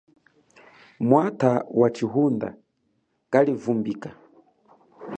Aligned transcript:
Mwata 1.07 1.51
wachihunda 1.79 2.47
kalivumbika. 3.31 4.09